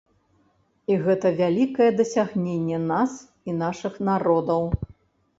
І 0.91 0.95
гэта 1.05 1.27
вялікае 1.41 1.89
дасягненне 1.99 2.79
нас 2.93 3.13
і 3.53 3.55
нашых 3.59 3.93
народаў. 4.09 4.63